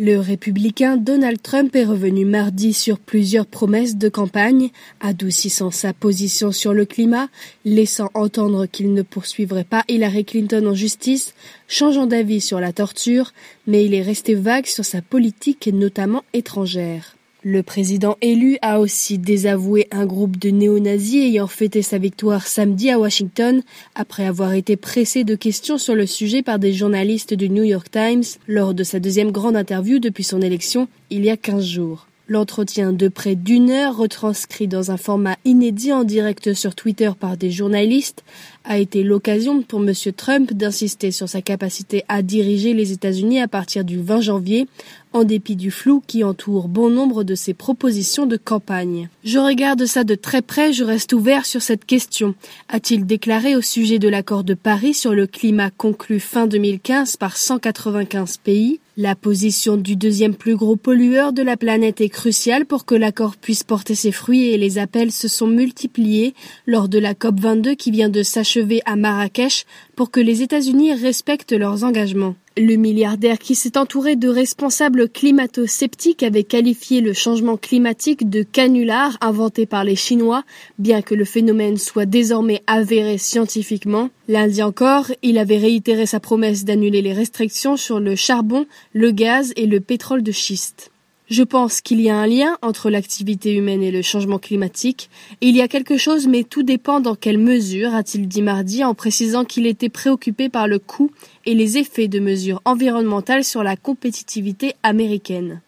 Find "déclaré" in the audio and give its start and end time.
53.06-53.56